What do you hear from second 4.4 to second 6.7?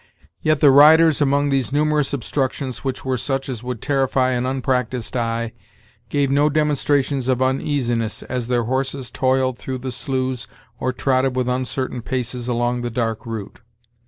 unpracticed eye, gave no